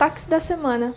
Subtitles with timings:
[0.00, 0.94] destaques da semana.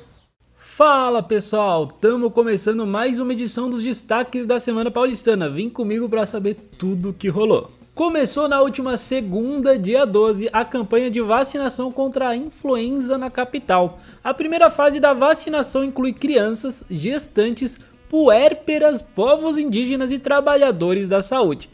[0.56, 5.50] Fala pessoal, estamos começando mais uma edição dos destaques da semana paulistana.
[5.50, 7.70] Vem comigo para saber tudo o que rolou.
[7.94, 14.00] Começou na última segunda, dia 12, a campanha de vacinação contra a influenza na capital.
[14.24, 21.70] A primeira fase da vacinação inclui crianças, gestantes, puérperas, povos indígenas e trabalhadores da saúde.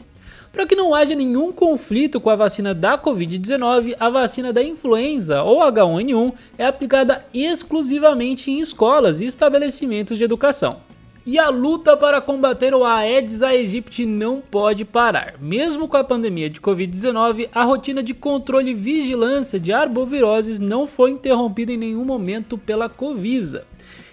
[0.52, 5.42] Para que não haja nenhum conflito com a vacina da Covid-19, a vacina da influenza
[5.44, 10.80] ou H1N1 é aplicada exclusivamente em escolas e estabelecimentos de educação.
[11.24, 15.34] E a luta para combater o Aedes aegypti não pode parar.
[15.38, 20.86] Mesmo com a pandemia de Covid-19, a rotina de controle e vigilância de arboviroses não
[20.86, 23.64] foi interrompida em nenhum momento pela Covisa.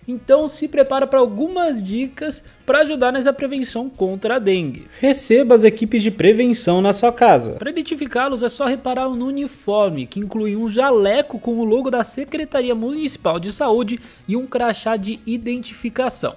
[0.08, 4.88] Então se prepara para algumas dicas para ajudar nessa prevenção contra a dengue.
[5.02, 7.54] Receba as equipes de prevenção na sua casa.
[7.54, 12.06] Para identificá-los é só reparar no uniforme, que inclui um jaleco com o logo da
[12.06, 16.36] Secretaria Municipal de Saúde e um crachá de identificação.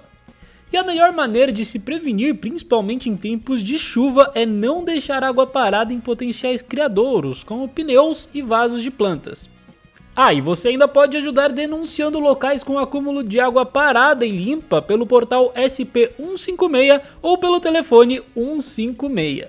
[0.73, 5.23] E a melhor maneira de se prevenir, principalmente em tempos de chuva, é não deixar
[5.23, 9.49] água parada em potenciais criadouros, como pneus e vasos de plantas.
[10.15, 14.81] Ah, e você ainda pode ajudar denunciando locais com acúmulo de água parada e limpa
[14.81, 19.47] pelo portal SP156 ou pelo telefone 156.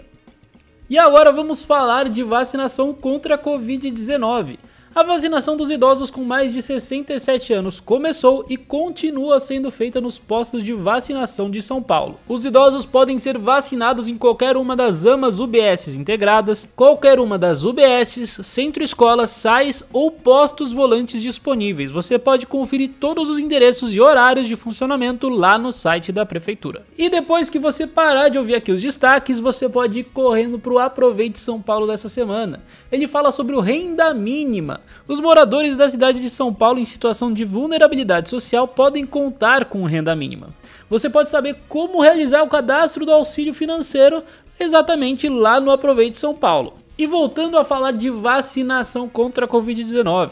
[0.89, 4.59] E agora vamos falar de vacinação contra a Covid-19.
[4.95, 10.19] A vacinação dos idosos com mais de 67 anos começou e continua sendo feita nos
[10.19, 12.21] postos de vacinação de São Paulo.
[12.29, 17.65] Os idosos podem ser vacinados em qualquer uma das AMAs UBS integradas, qualquer uma das
[17.65, 21.91] UBS, centro-escolas, SAIS ou postos volantes disponíveis.
[21.91, 26.85] Você pode conferir todos os endereços e horários de funcionamento lá no site da prefeitura.
[26.99, 30.73] E depois que você parar de ouvir aqui os destaques, você pode ir correndo para
[30.75, 32.63] o Aproveite São Paulo dessa semana.
[32.91, 37.33] Ele fala sobre o renda mínima os moradores da cidade de São Paulo em situação
[37.33, 40.51] de vulnerabilidade social podem contar com renda mínima.
[40.89, 44.23] Você pode saber como realizar o cadastro do auxílio financeiro
[44.59, 46.75] exatamente lá no Aproveite São Paulo.
[46.97, 50.31] E voltando a falar de vacinação contra a Covid-19.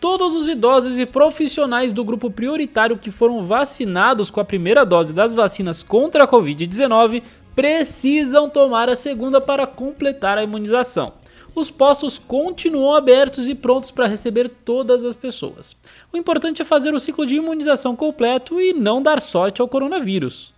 [0.00, 5.12] Todos os idosos e profissionais do grupo prioritário que foram vacinados com a primeira dose
[5.12, 7.22] das vacinas contra a Covid-19
[7.54, 11.12] precisam tomar a segunda para completar a imunização
[11.54, 15.76] os postos continuam abertos e prontos para receber todas as pessoas.
[16.12, 20.52] O importante é fazer o ciclo de imunização completo e não dar sorte ao coronavírus.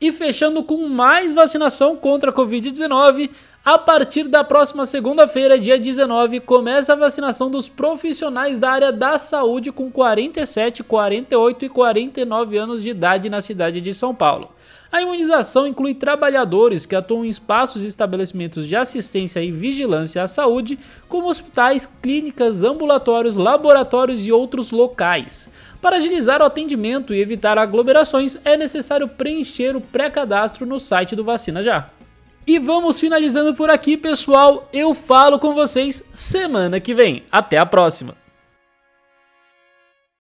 [0.00, 3.30] E fechando com mais vacinação contra a Covid-19,
[3.64, 9.16] a partir da próxima segunda-feira, dia 19, começa a vacinação dos profissionais da área da
[9.16, 14.50] saúde com 47, 48 e 49 anos de idade na cidade de São Paulo.
[14.92, 20.26] A imunização inclui trabalhadores que atuam em espaços e estabelecimentos de assistência e vigilância à
[20.26, 25.48] saúde, como hospitais, clínicas, ambulatórios, laboratórios e outros locais.
[25.80, 31.24] Para agilizar o atendimento e evitar aglomerações, é necessário preencher o pré-cadastro no site do
[31.24, 31.88] Vacina Já.
[32.46, 34.68] E vamos finalizando por aqui, pessoal.
[34.74, 37.22] Eu falo com vocês semana que vem.
[37.32, 38.21] Até a próxima!